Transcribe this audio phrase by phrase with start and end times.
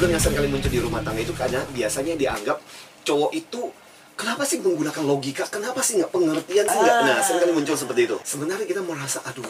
[0.00, 2.56] problem yang sering kali muncul di rumah tangga itu karena biasanya dianggap
[3.04, 3.68] cowok itu
[4.16, 8.08] kenapa sih menggunakan logika kenapa sih nggak pengertian sih nggak nah sering kali muncul seperti
[8.08, 9.44] itu sebenarnya kita merasa aduh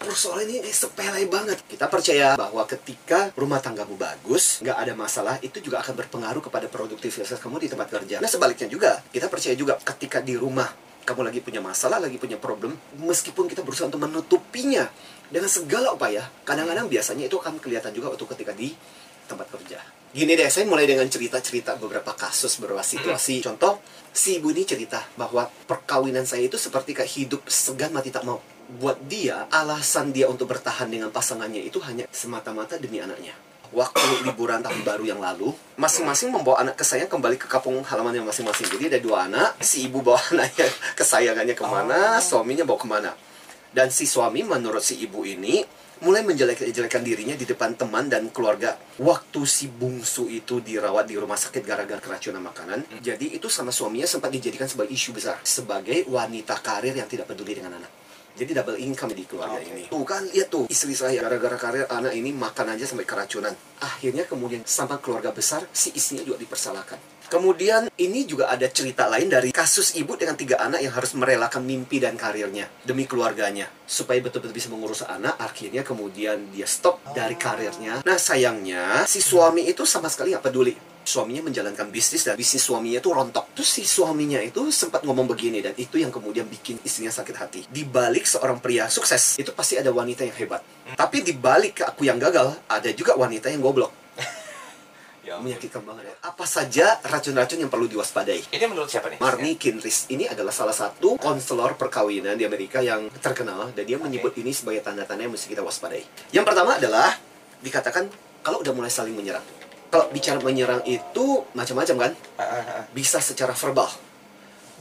[0.00, 1.64] persoalan ini sepele banget.
[1.64, 6.68] Kita percaya bahwa ketika rumah tanggamu bagus, nggak ada masalah, itu juga akan berpengaruh kepada
[6.68, 8.20] produktivitas kamu di tempat kerja.
[8.20, 10.68] Nah sebaliknya juga, kita percaya juga ketika di rumah
[11.08, 14.92] kamu lagi punya masalah, lagi punya problem, meskipun kita berusaha untuk menutupinya
[15.32, 18.76] dengan segala upaya, kadang-kadang biasanya itu akan kelihatan juga waktu ketika di
[19.26, 19.80] tempat kerja.
[20.14, 23.42] Gini deh, saya mulai dengan cerita-cerita beberapa kasus, beberapa situasi.
[23.42, 23.82] Contoh,
[24.14, 28.38] si ibu ini cerita bahwa perkawinan saya itu seperti kayak hidup segan mati tak mau.
[28.78, 33.34] Buat dia, alasan dia untuk bertahan dengan pasangannya itu hanya semata-mata demi anaknya.
[33.74, 38.70] Waktu liburan tahun baru yang lalu, masing-masing membawa anak kesayangan kembali ke kampung halamannya masing-masing.
[38.70, 43.10] Jadi ada dua anak, si ibu bawa anaknya kesayangannya ke mana, suaminya bawa ke mana.
[43.74, 45.66] Dan si suami menurut si ibu ini
[46.02, 48.74] mulai menjelek-jelekan dirinya di depan teman dan keluarga.
[48.98, 54.08] Waktu si bungsu itu dirawat di rumah sakit gara-gara keracunan makanan, jadi itu sama suaminya
[54.08, 58.03] sempat dijadikan sebagai isu besar sebagai wanita karir yang tidak peduli dengan anak.
[58.34, 59.70] Jadi double income di keluarga Oke.
[59.70, 59.82] ini.
[59.86, 63.54] Tuh kan, lihat tuh istri saya gara-gara karir anak ini makan aja sampai keracunan.
[63.78, 66.98] Akhirnya kemudian sama keluarga besar si istrinya juga dipersalahkan.
[67.24, 71.64] Kemudian ini juga ada cerita lain dari kasus ibu dengan tiga anak yang harus merelakan
[71.64, 75.34] mimpi dan karirnya demi keluarganya supaya betul-betul bisa mengurus anak.
[75.40, 78.04] Akhirnya kemudian dia stop dari karirnya.
[78.04, 80.93] Nah sayangnya si suami itu sama sekali nggak peduli.
[81.04, 83.52] Suaminya menjalankan bisnis dan bisnis suaminya itu rontok.
[83.52, 87.60] Terus si suaminya itu sempat ngomong begini dan itu yang kemudian bikin istrinya sakit hati.
[87.68, 90.64] Di balik seorang pria sukses itu pasti ada wanita yang hebat.
[90.96, 93.92] Tapi di balik aku yang gagal ada juga wanita yang goblok.
[95.24, 95.40] Ya.
[95.40, 96.14] Menyakitkan banget ya.
[96.20, 98.44] Apa saja racun-racun yang perlu diwaspadai?
[98.52, 99.16] Ini menurut siapa nih?
[99.24, 104.36] Marnie Kinris ini adalah salah satu konselor perkawinan di Amerika yang terkenal dan dia menyebut
[104.36, 106.04] ini sebagai tanda-tanda yang mesti kita waspadai.
[106.28, 107.16] Yang pertama adalah
[107.64, 108.12] dikatakan
[108.44, 109.63] kalau udah mulai saling menyerang.
[109.94, 112.12] Kalau bicara menyerang itu macam-macam kan?
[112.34, 112.84] Ah, ah, ah.
[112.90, 113.86] Bisa secara verbal.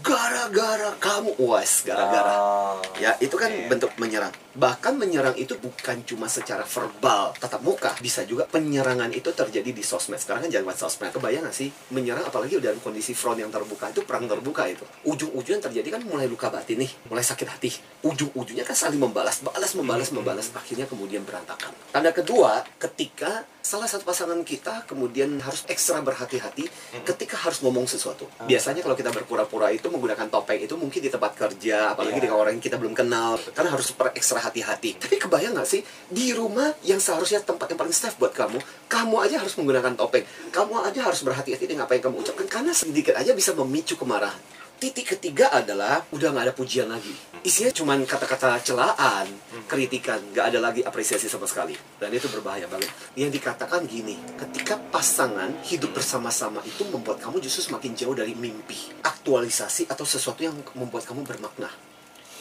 [0.02, 2.34] Gara-gara kamu, was, gara-gara.
[2.34, 3.70] Oh, Ya, itu kan oke.
[3.70, 4.34] bentuk menyerang.
[4.54, 7.98] Bahkan menyerang itu bukan cuma secara verbal, tatap muka.
[7.98, 10.22] Bisa juga penyerangan itu terjadi di sosmed.
[10.22, 11.10] Sekarang kan jangan sosmed.
[11.10, 11.74] Kebayang nggak sih?
[11.90, 13.90] Menyerang apalagi dalam kondisi front yang terbuka.
[13.90, 14.86] Itu perang terbuka itu.
[15.10, 16.92] Ujung-ujungnya terjadi kan mulai luka batin nih.
[17.10, 17.74] Mulai sakit hati.
[18.06, 19.42] Ujung-ujungnya kan saling membalas.
[19.42, 20.48] Balas, membalas, membalas.
[20.54, 21.74] Akhirnya kemudian berantakan.
[21.90, 26.68] Tanda kedua, ketika salah satu pasangan kita kemudian harus ekstra berhati-hati
[27.08, 28.28] ketika harus ngomong sesuatu.
[28.44, 32.24] Biasanya kalau kita berpura-pura itu menggunakan topeng itu mungkin di tempat kerja, apalagi Iya.
[32.28, 35.00] dengan orang yang kita belum kenal, karena harus super ekstra hati-hati.
[35.00, 35.82] Tapi kebayang nggak sih
[36.12, 38.60] di rumah yang seharusnya tempat yang paling safe buat kamu,
[38.92, 42.72] kamu aja harus menggunakan topeng, kamu aja harus berhati-hati dengan apa yang kamu ucapkan karena
[42.76, 44.38] sedikit aja bisa memicu kemarahan.
[44.84, 47.16] Titik ketiga adalah udah nggak ada pujian lagi.
[47.40, 49.32] Isinya cuma kata-kata celaan,
[49.64, 51.72] kritikan, nggak ada lagi apresiasi sama sekali.
[51.96, 52.92] Dan itu berbahaya banget.
[53.16, 58.76] Yang dikatakan gini, ketika pasangan hidup bersama-sama itu membuat kamu justru semakin jauh dari mimpi,
[59.08, 61.72] aktualisasi atau sesuatu yang membuat kamu bermakna.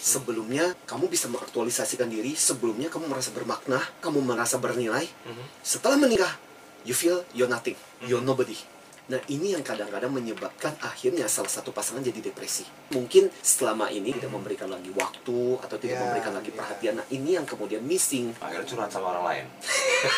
[0.02, 5.06] Sebelumnya kamu bisa mengaktualisasikan diri, sebelumnya kamu merasa bermakna, kamu merasa bernilai.
[5.06, 5.62] Mhm.
[5.62, 6.34] Setelah menikah,
[6.82, 8.58] you feel you're nothing, you're nobody.
[9.06, 12.66] Nah ini yang kadang-kadang menyebabkan akhirnya salah satu pasangan jadi depresi.
[12.94, 16.56] Mungkin selama ini tidak memberikan lagi waktu atau tidak Ya, memberikan lagi ya.
[16.58, 16.94] perhatian.
[16.98, 18.30] Nah ini yang kemudian missing.
[18.38, 19.44] Akhirnya curhat sama orang lain.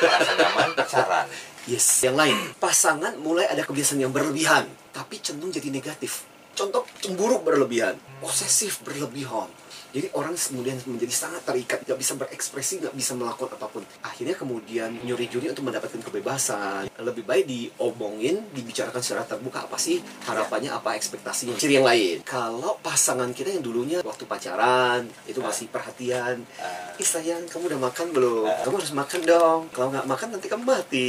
[0.01, 1.27] Merasa nyaman, pacaran.
[1.65, 1.85] Yes.
[2.05, 6.29] Yang lain, pasangan mulai ada kebiasaan yang berlebihan, tapi cenderung jadi negatif.
[6.55, 9.51] Contoh, cemburu berlebihan, posesif berlebihan.
[9.95, 13.87] Jadi orang kemudian menjadi sangat terikat, nggak bisa berekspresi, nggak bisa melakukan apa pun.
[14.03, 16.91] Akhirnya kemudian nyuri-nyuri untuk mendapatkan kebebasan.
[16.99, 21.55] Lebih baik diomongin, dibicarakan secara terbuka apa sih harapannya, apa ekspektasinya.
[21.55, 26.99] Ciri yang lain, kalau pasangan kita yang dulunya waktu pacaran itu masih perhatian, Ah.
[26.99, 28.47] Ih sayang, kamu udah makan belum?
[28.67, 29.61] Kamu harus makan dong.
[29.71, 31.07] Kalau nggak makan nanti kamu mati.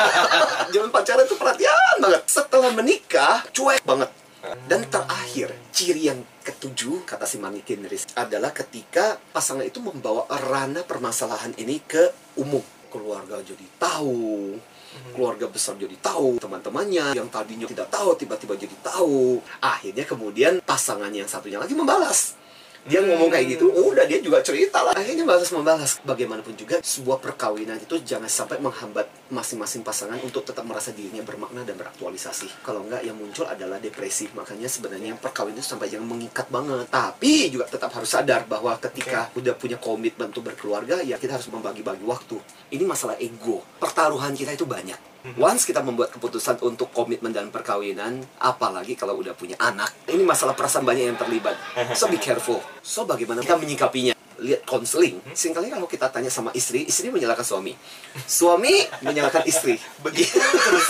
[0.72, 2.22] Zaman pacaran tuh perhatian banget.
[2.28, 4.08] Setelah menikah, cuek banget.
[4.66, 10.86] Dan terakhir, ciri yang ketujuh, kata si Manikin Riz, adalah ketika pasangan itu membawa ranah
[10.86, 12.62] permasalahan ini ke umum.
[12.86, 14.56] Keluarga jadi tahu,
[15.12, 19.42] keluarga besar jadi tahu, teman-temannya yang tadinya tidak tahu, tiba-tiba jadi tahu.
[19.60, 22.38] Akhirnya kemudian pasangan yang satunya lagi membalas.
[22.86, 24.94] Dia ngomong kayak gitu, udah dia juga cerita lah.
[24.94, 25.98] Akhirnya balas membalas.
[26.06, 31.66] Bagaimanapun juga, sebuah perkawinan itu jangan sampai menghambat masing-masing pasangan untuk tetap merasa dirinya bermakna
[31.66, 32.62] dan beraktualisasi.
[32.62, 34.30] Kalau enggak, yang muncul adalah depresi.
[34.30, 36.86] Makanya sebenarnya yang perkawinan itu sampai jangan mengikat banget.
[36.86, 41.50] Tapi juga tetap harus sadar bahwa ketika udah punya komitmen untuk berkeluarga, ya kita harus
[41.50, 42.38] membagi-bagi waktu.
[42.70, 43.66] Ini masalah ego.
[43.82, 45.15] Pertaruhan kita itu banyak.
[45.34, 50.54] Once kita membuat keputusan untuk komitmen dan perkawinan, apalagi kalau udah punya anak, ini masalah
[50.54, 51.58] perasaan banyak yang terlibat.
[51.98, 52.62] So be careful.
[52.86, 54.14] So bagaimana kita menyikapinya?
[54.36, 57.72] lihat konseling, sering kali kalau kita tanya sama istri, istri menyalahkan suami.
[58.28, 59.80] Suami menyalahkan istri.
[60.04, 60.36] Begitu
[60.68, 60.86] terus.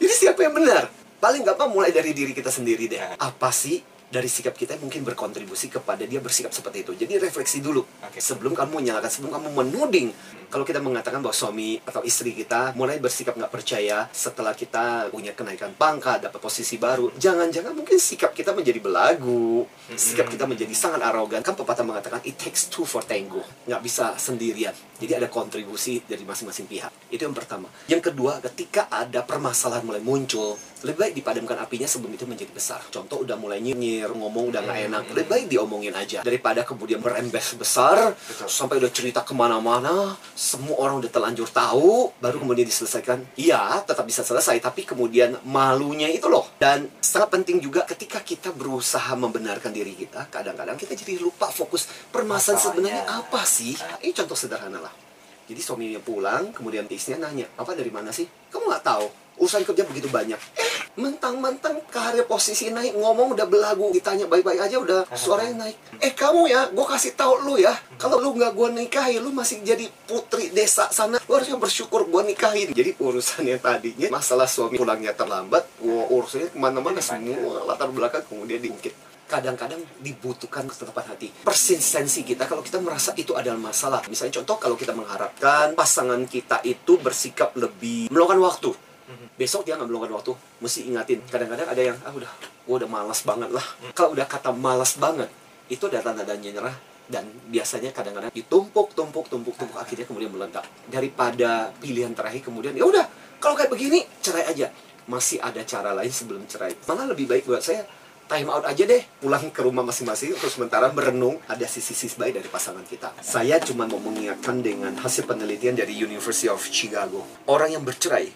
[0.00, 0.88] Jadi siapa yang benar?
[1.20, 3.00] Paling gampang mulai dari diri kita sendiri deh.
[3.20, 6.92] Apa sih dari sikap kita mungkin berkontribusi kepada dia bersikap seperti itu.
[6.94, 7.82] Jadi refleksi dulu.
[7.82, 8.22] Oke.
[8.22, 10.08] Sebelum kamu menyalahkan, sebelum kamu menuding.
[10.46, 15.34] Kalau kita mengatakan bahwa suami atau istri kita mulai bersikap nggak percaya setelah kita punya
[15.34, 19.66] kenaikan pangkat, dapat posisi baru, jangan-jangan mungkin sikap kita menjadi belagu,
[19.98, 21.42] sikap kita menjadi sangat arogan.
[21.42, 24.72] Kan pepatah mengatakan it takes two for tango, nggak bisa sendirian.
[24.96, 26.92] Jadi ada kontribusi dari masing-masing pihak.
[27.12, 27.68] Itu yang pertama.
[27.86, 32.80] Yang kedua, ketika ada permasalahan mulai muncul, lebih baik dipadamkan apinya sebelum itu menjadi besar.
[32.88, 37.58] Contoh udah mulai nyinyir, ngomong udah nggak enak, lebih baik diomongin aja daripada kemudian merembes
[37.58, 38.48] besar Betul.
[38.48, 43.24] sampai udah cerita ke mana-mana, semua orang udah terlanjur tahu, baru kemudian diselesaikan.
[43.36, 46.48] Iya, tetap bisa selesai, tapi kemudian malunya itu loh.
[46.56, 51.88] Dan sangat penting juga ketika kita berusaha membenarkan diri kita, kadang-kadang kita jadi lupa fokus
[52.14, 53.74] permasalahan sebenarnya apa sih?
[54.04, 54.85] Ini contoh sederhana.
[55.46, 58.26] Jadi suaminya pulang, kemudian istrinya nanya, apa dari mana sih?
[58.50, 59.06] Kamu nggak tahu.
[59.36, 60.40] Urusan kerja begitu banyak.
[60.56, 63.92] Eh, mentang-mentang karir posisi naik, ngomong udah belagu.
[63.94, 65.76] Ditanya baik-baik aja udah suaranya naik.
[66.02, 67.70] Eh kamu ya, gue kasih tahu lu ya.
[68.00, 71.20] Kalau lu nggak gue nikahi, lu masih jadi putri desa sana.
[71.28, 72.72] Lu harusnya bersyukur gue nikahin.
[72.72, 78.24] Jadi urusan yang tadinya, masalah suami pulangnya terlambat, gua urusannya ke mana-mana semua latar belakang
[78.26, 81.28] kemudian diungkit kadang-kadang dibutuhkan ketetapan hati.
[81.42, 84.00] Persistensi kita kalau kita merasa itu adalah masalah.
[84.06, 88.70] Misalnya contoh kalau kita mengharapkan pasangan kita itu bersikap lebih meluangkan waktu.
[89.36, 90.32] Besok dia nggak meluangkan waktu,
[90.64, 91.20] mesti ingatin.
[91.28, 92.30] Kadang-kadang ada yang, ah udah,
[92.64, 93.66] gua udah malas banget lah.
[93.92, 95.28] Kalau udah kata malas banget,
[95.68, 96.76] itu udah tanda-tandanya nyerah.
[97.06, 100.66] Dan biasanya kadang-kadang ditumpuk, tumpuk, tumpuk, tumpuk, akhirnya kemudian meledak.
[100.90, 103.06] Daripada pilihan terakhir kemudian, ya udah,
[103.38, 104.74] kalau kayak begini, cerai aja.
[105.06, 106.74] Masih ada cara lain sebelum cerai.
[106.90, 107.86] Malah lebih baik buat saya,
[108.26, 112.48] time out aja deh pulang ke rumah masing-masing terus sementara merenung ada sisi-sisi baik dari
[112.50, 113.14] pasangan kita.
[113.22, 117.22] Saya cuma mau mengingatkan dengan hasil penelitian dari University of Chicago.
[117.46, 118.28] Orang yang bercerai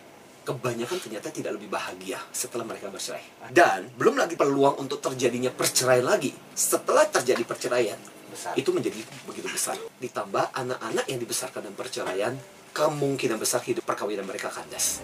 [0.47, 3.51] kebanyakan ternyata tidak lebih bahagia setelah mereka bercerai.
[3.51, 6.33] Dan belum lagi peluang untuk terjadinya perceraian lagi.
[6.55, 7.99] Setelah terjadi perceraian
[8.31, 8.55] Besar.
[8.55, 9.75] itu menjadi begitu besar.
[9.99, 12.39] Ditambah anak-anak yang dibesarkan dalam perceraian
[12.71, 15.03] kemungkinan besar hidup perkawinan mereka kandas